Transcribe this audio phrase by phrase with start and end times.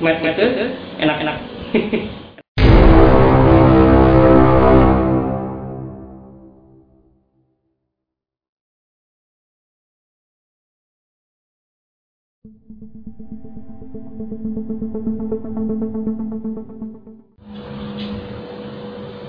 [0.00, 0.64] Itu
[0.96, 1.36] enak-enak.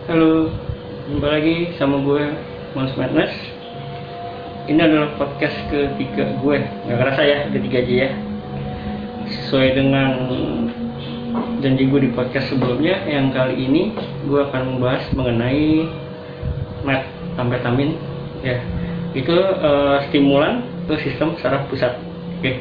[0.07, 0.47] Halo,
[1.11, 2.23] jumpa lagi sama gue
[2.79, 3.35] Mas Madness.
[4.71, 6.63] Ini adalah podcast ketiga gue.
[6.63, 8.30] Gak kerasa ya, ketiga aja ya.
[9.31, 10.11] Sesuai dengan
[11.63, 13.95] janji gue di podcast sebelumnya, yang kali ini
[14.27, 15.87] gue akan membahas mengenai
[16.83, 17.95] metamfetamin.
[18.43, 18.59] Ya,
[19.15, 21.95] itu eh, stimulan ke sistem saraf pusat.
[22.43, 22.59] Oke,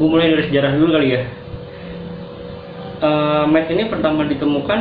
[0.00, 1.22] gue mulai dari sejarah dulu kali ya.
[3.02, 4.80] Eh, met ini pertama ditemukan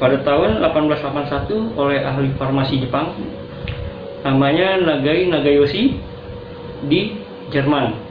[0.00, 3.12] pada tahun 1881 oleh ahli farmasi Jepang
[4.24, 6.00] namanya Nagai Nagayoshi
[6.88, 7.20] di
[7.52, 8.09] Jerman.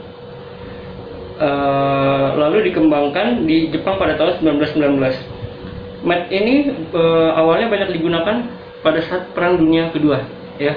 [1.40, 6.04] Eh, lalu dikembangkan di Jepang pada tahun 1919.
[6.04, 8.44] Met ini eh, awalnya banyak digunakan
[8.84, 10.20] pada saat Perang Dunia Kedua,
[10.60, 10.76] ya.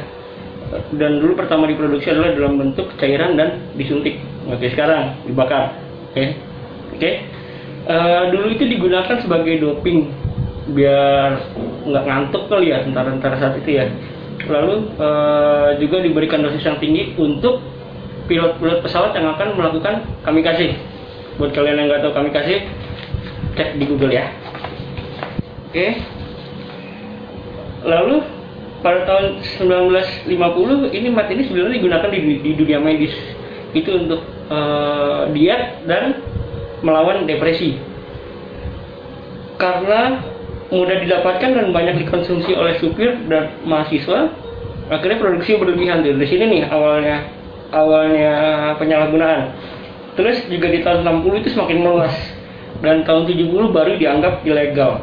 [0.95, 4.23] Dan dulu pertama diproduksi adalah dalam bentuk cairan dan disuntik.
[4.47, 5.75] Oke, sekarang dibakar.
[6.15, 6.39] Oke.
[6.95, 7.11] Oke.
[7.83, 10.07] Eh, dulu itu digunakan sebagai doping
[10.71, 11.43] biar
[11.83, 13.91] nggak ngantuk kali ya tentara-tentara saat itu ya
[14.47, 17.59] lalu eh, juga diberikan dosis yang tinggi untuk
[18.29, 20.77] pilot-pilot pesawat yang akan melakukan kamikaze
[21.37, 22.55] buat kalian yang nggak tahu kamikaze
[23.57, 24.29] cek di Google ya.
[25.69, 25.87] Oke.
[27.83, 28.15] Lalu
[28.85, 29.25] pada tahun
[29.59, 33.13] 1950 ini mat ini sebenarnya digunakan di, di dunia medis.
[33.73, 34.21] Itu untuk
[34.53, 36.21] eh, diet dan
[36.85, 37.79] melawan depresi.
[39.57, 40.21] Karena
[40.73, 44.33] mudah didapatkan dan banyak dikonsumsi oleh supir dan mahasiswa
[44.89, 47.29] akhirnya produksi berlebihan dari sini nih awalnya
[47.73, 48.33] awalnya
[48.77, 49.49] penyalahgunaan.
[50.13, 52.13] Terus juga di tahun 60 itu semakin meluas.
[52.85, 55.01] Dan tahun 70 baru dianggap ilegal.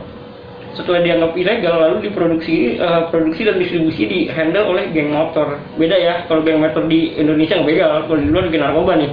[0.78, 5.58] Setelah dianggap ilegal lalu diproduksi eh, produksi dan distribusi di handle oleh geng motor.
[5.74, 9.10] Beda ya kalau geng motor di Indonesia nggak begal kalau di luar geng narkoba nih.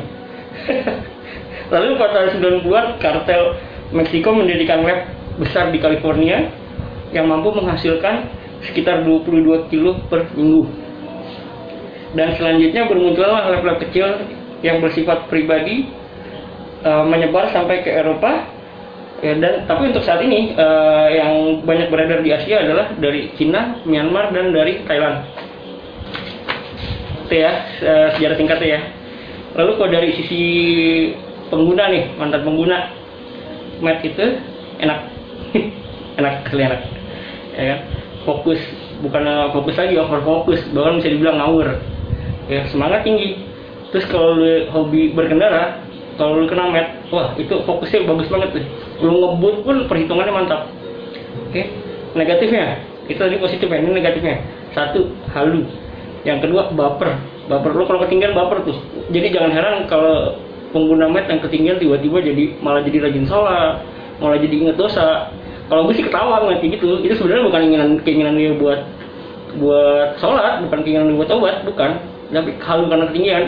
[1.73, 3.41] Lalu pada tahun 90-an kartel
[3.91, 5.07] Meksiko mendirikan lab
[5.39, 6.51] besar di California
[7.15, 8.27] yang mampu menghasilkan
[8.67, 10.86] sekitar 22 kilo per minggu.
[12.15, 14.07] Dan selanjutnya bermunculan lab-lab kecil
[14.63, 15.91] yang bersifat pribadi
[16.83, 18.55] e, menyebar sampai ke Eropa.
[19.17, 20.67] Ya, dan tapi untuk saat ini e,
[21.17, 25.25] yang banyak beredar di Asia adalah dari Cina, Myanmar dan dari Thailand.
[27.27, 27.51] Itu ya
[27.81, 28.81] e, sejarah singkatnya ya.
[29.57, 30.41] Lalu kalau dari sisi
[31.49, 32.97] pengguna nih, mantan pengguna,
[33.81, 34.25] Matt itu
[34.81, 34.99] enak
[36.19, 36.81] enak asli enak
[37.57, 37.79] ya kan
[38.25, 38.61] fokus
[39.01, 41.67] bukan fokus lagi over fokus bahkan bisa dibilang ngawur
[42.47, 43.39] ya semangat tinggi.
[43.91, 45.79] Terus kalau lu hobi berkendara
[46.19, 48.63] kalau lu kena met wah itu fokusnya bagus banget tuh.
[49.05, 50.61] Lu ngebut pun perhitungannya mantap.
[51.47, 51.71] Oke
[52.17, 52.81] negatifnya.
[53.07, 54.43] Itu tadi positifnya ini negatifnya.
[54.75, 55.63] Satu halu.
[56.27, 57.15] Yang kedua baper.
[57.47, 57.71] Baper.
[57.71, 58.77] Lu kalau ketinggian baper tuh.
[59.13, 60.35] Jadi jangan heran kalau
[60.75, 63.79] pengguna met yang ketinggian tiba-tiba jadi malah jadi rajin sholat
[64.19, 65.31] malah jadi inget dosa.
[65.67, 67.03] Kalau gue sih ketawa ngeliat gitu.
[67.03, 68.79] Itu sebenarnya bukan keinginan keinginan dia buat
[69.57, 71.91] buat sholat bukan keinginan dia buat tobat bukan
[72.27, 73.45] tapi halu karena ketinggian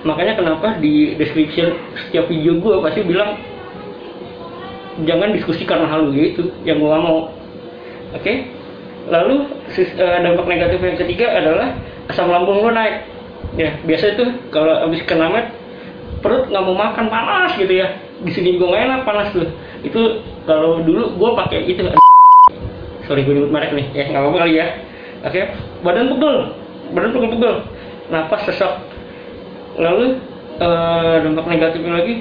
[0.00, 1.76] makanya kenapa di description
[2.08, 3.36] setiap video gue pasti bilang
[5.04, 7.32] jangan diskusi karena halu gitu yang gue mau.
[8.16, 8.48] Oke?
[9.08, 11.76] Lalu sis- eh, dampak negatif yang ketiga adalah
[12.08, 13.06] asam lambung lo naik.
[13.56, 15.52] Ya biasa itu kalau habis kena met
[16.20, 17.96] perut nggak mau makan panas gitu ya.
[18.20, 19.48] Di sini juga nggak enak panas tuh.
[19.80, 21.80] Itu kalau dulu gue pakai itu
[23.08, 23.86] sorry gue nyebut merek nih.
[23.96, 24.66] Ya nggak apa-apa kali ya.
[25.24, 25.40] Oke?
[25.80, 26.36] Badan pegel.
[26.92, 27.54] Badan pegel-pegel
[28.10, 28.82] napas sesak.
[29.78, 30.18] Lalu
[30.60, 32.14] eh, dampak negatifnya lagi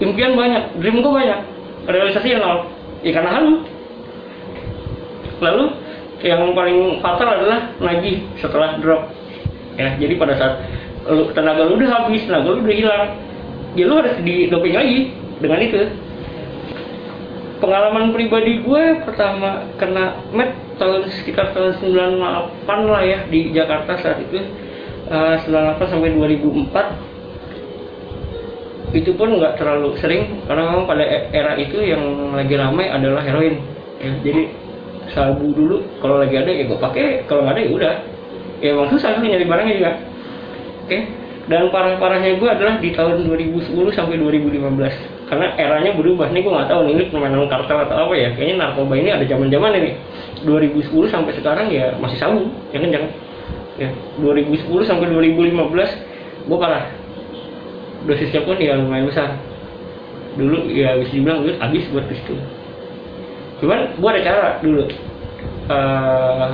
[0.00, 1.40] impian banyak dream gue banyak
[1.86, 2.68] realisasi nol.
[3.04, 3.62] Ya karena halu.
[5.38, 5.64] Lalu
[6.24, 9.12] yang paling fatal adalah nagih setelah drop.
[9.76, 10.54] Ya jadi pada saat
[11.06, 13.08] lu, tenaga lu udah habis tenaga lu udah hilang
[13.76, 15.84] ya lu harus di doping lagi dengan itu.
[17.56, 24.20] Pengalaman pribadi gue pertama kena met tahun sekitar tahun 98 lah ya di Jakarta saat
[24.20, 24.44] itu
[25.06, 27.14] Eh, 98 sampai 2004
[28.90, 33.22] itu pun nggak terlalu sering karena memang pada e- era itu yang lagi ramai adalah
[33.22, 33.62] heroin.
[34.02, 34.50] Ya, jadi
[35.14, 37.94] sabu dulu kalau lagi ada ya gue pakai kalau nggak ada ya udah.
[38.58, 39.92] Ya emang susah sih nyari barangnya juga.
[40.86, 40.98] Oke
[41.46, 46.34] dan parah-parahnya gue adalah di tahun 2010 sampai 2015 karena eranya berubah.
[46.34, 48.34] Nih gue nggak tahu nih ini permainan kartel atau apa ya.
[48.34, 49.94] Kayaknya narkoba ini ada zaman zaman ini
[50.42, 53.10] 2010 sampai sekarang ya masih sabu ya kan jangan
[53.76, 53.90] ya
[54.20, 56.88] 2010 sampai 2015 gue parah
[58.06, 59.36] dosisnya pun ya lumayan besar.
[60.36, 62.36] Dulu ya bisa dibilang duit habis buat itu
[63.56, 64.84] cuman gue ada cara dulu.
[65.66, 66.50] Eh,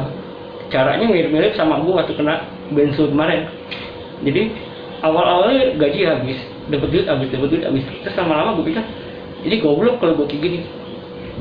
[0.71, 3.51] caranya mirip-mirip sama gue waktu kena bensu kemarin.
[4.23, 4.55] Jadi
[5.03, 6.39] awal-awalnya gaji habis
[6.71, 7.85] dapat duit habis dapat duit habis.
[8.07, 8.83] Terus lama-lama gue pikir
[9.43, 10.61] jadi goblok kalau gue kayak gini.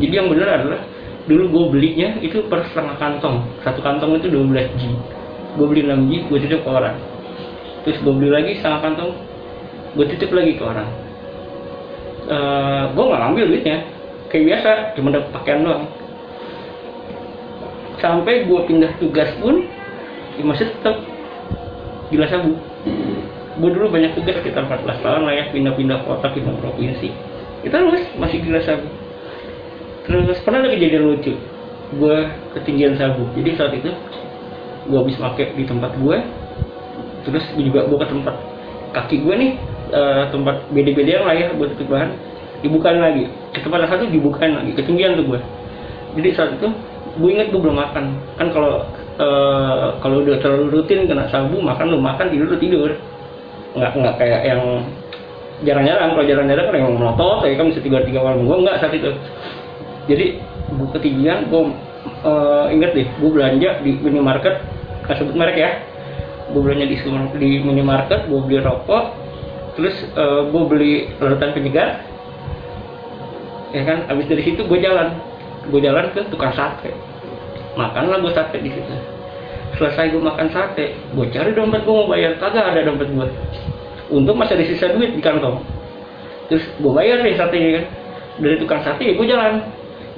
[0.01, 0.81] Jadi yang benar adalah
[1.29, 3.45] dulu gue belinya itu per setengah kantong.
[3.61, 4.83] Satu kantong itu 12 G
[5.57, 6.97] gue beli 6 G gue titip ke orang.
[7.83, 9.11] Terus gue beli lagi setengah kantong
[9.97, 10.89] gue titip lagi ke orang.
[12.31, 13.77] Uh, gue nggak ngambil duitnya.
[14.31, 15.85] Kayak biasa cuma dapat pakaian doang.
[17.99, 19.67] Sampai gue pindah tugas pun
[20.39, 20.95] ya masih tetap
[22.09, 22.55] gila sabu.
[23.59, 27.11] Gue dulu banyak tugas sekitar 14 tahun lah ya pindah-pindah kota pindah provinsi.
[27.61, 28.87] Kita terus masih gila sabu.
[30.07, 31.35] Terus pernah ada kejadian lucu?
[31.99, 32.17] Gue
[32.57, 33.27] ketinggian sabu.
[33.35, 33.91] Jadi saat itu
[34.91, 36.17] gue habis pakai di tempat gue
[37.23, 38.35] terus gue juga gue ke tempat
[38.91, 39.51] kaki gue nih
[39.95, 42.11] uh, tempat beda-beda yang lah ya buat tutup bahan
[42.61, 43.25] dibukain lagi.
[43.55, 45.39] Ke tempat satu dibukain lagi ketinggian tuh gue
[46.15, 46.67] jadi saat itu
[47.11, 48.19] gue inget gue belum makan.
[48.35, 48.83] Kan kalau
[49.19, 52.91] uh, kalau udah terlalu rutin kena sabu makan lu makan tidur lu tidur.
[53.75, 54.61] Nggak nggak kayak yang
[55.63, 56.09] jarang-jarang.
[56.15, 58.43] Kalau jarang-jarang kan yang melotot kayak kan bisa tiga tiga malam.
[58.43, 59.11] Gue nggak saat itu.
[60.11, 60.25] Jadi
[60.71, 61.63] gue ketinggian gue
[62.27, 64.55] uh, inget deh gue belanja di minimarket
[65.11, 65.71] nggak sebut merek ya?
[66.55, 66.95] Gue belanja di
[67.35, 69.03] di minimarket gue beli rokok
[69.75, 71.99] terus uh, gue beli larutan penyegar.
[73.75, 74.07] Ya kan?
[74.07, 75.19] Abis dari situ gue jalan.
[75.67, 76.95] Gue jalan ke tukang sate.
[77.75, 78.93] Makanlah gue sate di situ.
[79.75, 82.39] Selesai gue makan sate gue cari dompet gue mau bayar.
[82.39, 83.27] Kagak ada dompet gue
[84.15, 85.59] untuk masih ada sisa duit di kantong.
[86.47, 87.85] Terus gue bayar deh sate kan?
[88.39, 89.59] Dari tukang sate ya gue jalan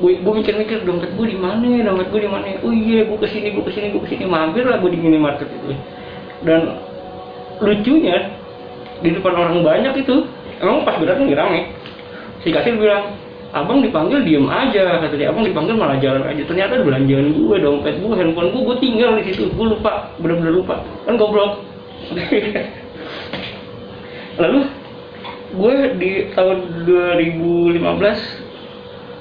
[0.04, 3.28] gue gue mikir-mikir dompet gue di mana dompet gue di mana oh iya gue ke
[3.32, 4.28] sini gue ke sini gue ke sini.
[4.28, 5.72] Mampir lah gue di minimarket itu.
[6.44, 6.76] Dan
[7.64, 8.36] lucunya
[9.00, 10.28] di depan orang banyak itu
[10.60, 11.72] emang pas berat nih rame.
[12.44, 13.16] Si kasir bilang
[13.56, 15.32] abang dipanggil diem aja kata dia.
[15.32, 16.44] Abang dipanggil malah jalan aja.
[16.52, 19.48] Ternyata belanjaan gue dompet gue handphone gue gue tinggal di situ.
[19.56, 20.84] Gue lupa bener-bener lupa.
[21.08, 21.64] Kan goblok.
[24.44, 24.68] Lalu
[25.56, 28.44] gue di tahun 2015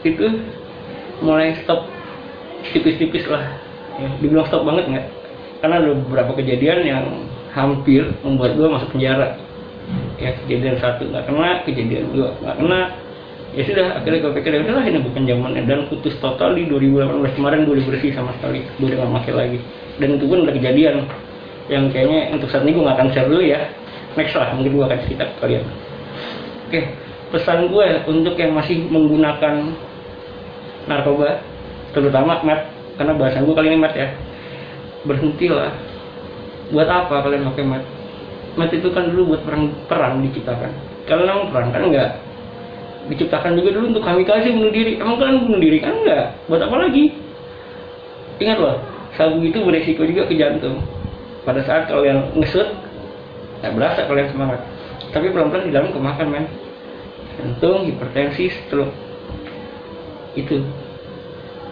[0.03, 0.27] itu
[1.21, 1.85] mulai stop
[2.73, 3.59] tipis-tipis lah.
[4.01, 5.07] Ya, dibilang stop banget nggak?
[5.61, 7.05] Karena ada beberapa kejadian yang
[7.53, 9.37] hampir membuat gue masuk penjara.
[10.17, 12.81] Ya kejadian satu nggak kena kejadian dua nggak kena.
[13.53, 17.37] Ya sudah akhirnya gue pikir ya udahlah ini bukan zamannya dan putus total di 2018
[17.37, 18.65] kemarin gue bersih sama sekali.
[18.81, 19.59] Gue udah gak pakai lagi.
[20.01, 21.05] Dan itu pun udah kejadian
[21.69, 23.61] yang kayaknya untuk saat ini gue gak akan share dulu ya.
[24.17, 25.65] Next lah mungkin gue akan cerita ke kalian.
[26.73, 26.81] Oke
[27.33, 29.73] pesan gue untuk yang masih menggunakan
[30.87, 31.43] narkoba
[31.93, 32.61] terutama mat
[32.97, 34.09] karena bahasan gue kali ini mat ya.
[35.03, 35.73] Berhentilah.
[36.73, 37.85] Buat apa kalian pakai mat
[38.57, 40.71] mat itu kan dulu buat perang perang diciptakan.
[41.09, 42.11] Kalau memang perang kan enggak?
[43.11, 45.01] Diciptakan juga dulu untuk kami kasih bunuh diri.
[45.01, 46.37] Emang kalian bunuh diri kan enggak?
[46.47, 47.05] Buat apa lagi?
[48.41, 48.77] Ingat loh
[49.17, 50.81] sabu itu beresiko juga ke jantung.
[51.43, 52.69] Pada saat kalian ngesut
[53.61, 54.61] nggak berasa kalian semangat.
[55.13, 56.47] Tapi pelan-pelan di dalam kemakan men.
[57.33, 59.12] Jantung hipertensi stroke
[60.39, 60.65] itu.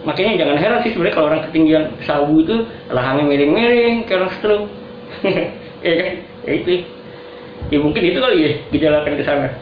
[0.01, 4.67] Makanya jangan heran sih sebenarnya kalau orang ketinggian sabu itu rahangnya miring-miring kayak orang stroke
[5.85, 6.13] ya kan?
[6.41, 6.71] Ya itu.
[7.69, 9.53] Ya mungkin itu kali ya gejala ke sana.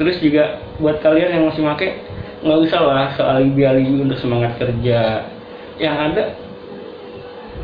[0.00, 2.00] Terus juga buat kalian yang masih make
[2.40, 5.28] nggak usah lah soal alibi-alibi untuk semangat kerja.
[5.76, 6.24] Yang ada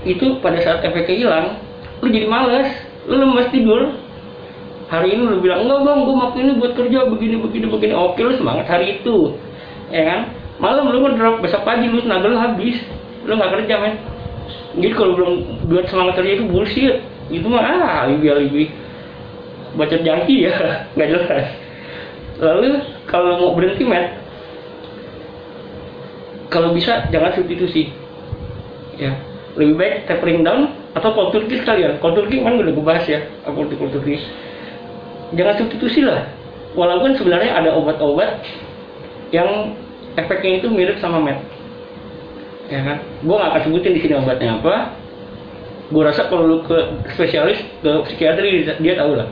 [0.05, 1.47] itu pada saat efeknya hilang
[2.05, 2.69] lu jadi males
[3.09, 3.97] lu lemas tidur.
[4.87, 7.95] Hari ini lu bilang enggak bang gue makin ini buat kerja begini begini begini.
[7.97, 9.33] Oke lu semangat hari itu.
[9.89, 10.21] Ya kan
[10.63, 11.43] malam lu ngedrop.
[11.45, 12.81] Besok pagi lu tenaga lu habis.
[13.25, 13.95] Lu nggak kerja men.
[14.77, 15.33] Jadi kalau belum
[15.73, 16.95] buat semangat kerja itu bullshit.
[17.33, 18.65] Itu mah ah alibi alibi
[19.77, 20.55] baca jangki ya
[20.95, 21.47] nggak jelas.
[22.41, 22.71] Lalu
[23.09, 24.17] kalau mau berhenti met
[26.53, 27.91] kalau bisa jangan substitusi.
[28.97, 29.13] Ya.
[29.57, 31.97] Lebih baik tapering down atau cold turkey sekalian.
[32.01, 33.25] Cold turkey kan udah gue bahas ya.
[33.49, 34.21] Cold turkey
[35.35, 36.29] jangan substitusi lah.
[36.77, 38.45] Walaupun sebenarnya ada obat-obat
[39.33, 39.75] yang
[40.17, 41.39] efeknya itu mirip sama met
[42.67, 42.99] ya kan?
[43.23, 44.97] Gue gak akan sebutin di sini obatnya apa.
[45.87, 46.79] Gue rasa kalau lu ke
[47.15, 49.29] spesialis ke psikiatri dia tahu lah.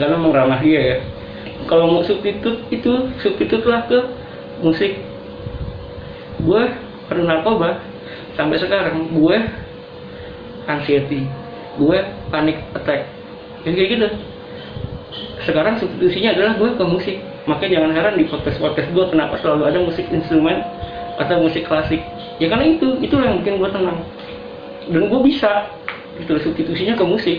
[0.00, 0.96] Karena memang ramah dia ya.
[1.68, 3.98] Kalau mau substitut itu substitutlah ke
[4.64, 4.96] musik.
[6.40, 6.72] Gue
[7.04, 7.84] pernah narkoba
[8.32, 9.12] sampai sekarang.
[9.12, 9.36] Gue
[10.64, 11.28] anxiety.
[11.76, 12.00] Gue
[12.32, 13.04] panic attack.
[13.68, 14.08] Jadi kayak gitu.
[15.44, 17.16] Sekarang substitusinya adalah gue ke musik
[17.48, 20.60] makanya jangan heran di podcast-podcast gue kenapa selalu ada musik instrumen
[21.18, 22.04] atau musik klasik.
[22.38, 23.98] Ya karena itu itu yang bikin gue tenang.
[24.88, 25.66] Dan gue bisa
[26.20, 27.38] itu substitusinya ke musik.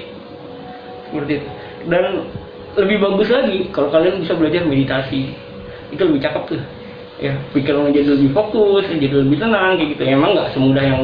[1.08, 1.50] Seperti itu.
[1.88, 2.28] Dan
[2.76, 5.34] lebih bagus lagi kalau kalian bisa belajar meditasi
[5.94, 6.62] itu lebih cakep tuh.
[7.20, 10.04] Ya pikiran jadi lebih fokus jadi lebih tenang kayak gitu.
[10.10, 11.02] Emang nggak semudah yang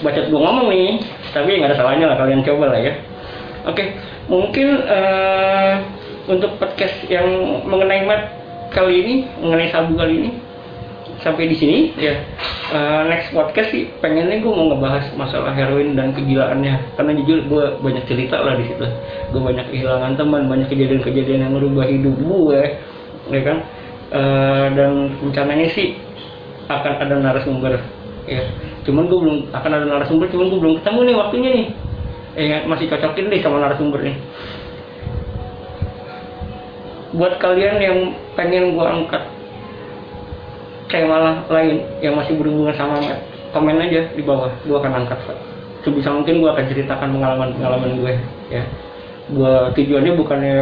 [0.00, 1.00] baca gue ngomong nih
[1.32, 2.94] tapi nggak ada salahnya lah kalian coba lah ya.
[3.66, 5.74] Oke mungkin uh,
[6.26, 7.26] untuk podcast yang
[7.64, 8.35] mengenai mat
[8.72, 10.30] kali ini mengenai sabu kali ini
[11.22, 12.22] sampai di sini ya.
[12.66, 16.98] Uh, next podcast sih pengennya gue mau ngebahas masalah heroin dan kegilaannya.
[16.98, 18.86] Karena jujur gue banyak cerita lah di situ.
[19.30, 22.60] Gue banyak kehilangan teman banyak kejadian-kejadian yang merubah hidup gue
[23.30, 23.58] ya kan?
[24.06, 25.98] Uh, dan rencananya sih
[26.66, 27.78] akan ada narasumber
[28.26, 28.42] ya.
[28.86, 31.66] Cuman gue belum akan ada narasumber cuman gue belum ketemu nih waktunya nih.
[32.36, 34.16] Eh masih cocokin deh sama narasumber nih.
[37.16, 37.98] Buat kalian yang
[38.36, 39.22] pengen gue angkat.
[40.96, 43.20] Malah lain yang masih berhubungan sama Matt
[43.52, 45.18] komen aja di bawah gue akan angkat
[45.84, 48.12] sebisa mungkin gue akan ceritakan pengalaman-pengalaman gue
[48.48, 48.64] ya.
[49.28, 50.56] Gue tujuannya bukannya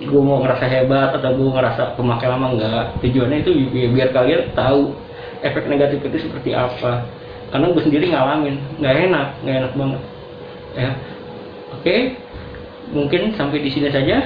[0.00, 2.86] gue mau ngerasa hebat atau gue ngerasa pemakai lama enggak.
[3.02, 3.50] Tujuannya itu
[3.90, 4.94] biar kalian tahu
[5.42, 7.06] efek negatif itu seperti apa.
[7.50, 10.02] Karena gue sendiri ngalamin nggak enak nggak enak banget
[10.78, 10.90] ya.
[11.74, 11.96] Oke
[12.94, 14.22] mungkin sampai di sini saja.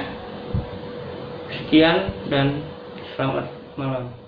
[1.55, 2.74] Sekian dan
[3.15, 3.47] selamat
[3.79, 4.24] malam